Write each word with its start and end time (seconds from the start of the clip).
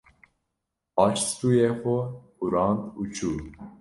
Paş 0.95 1.15
stûyê 1.29 1.69
xwe 1.79 1.97
xurand 2.37 2.79
û 3.01 3.03
çû 3.15 3.29